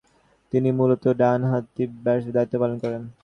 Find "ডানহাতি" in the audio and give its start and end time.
1.19-1.83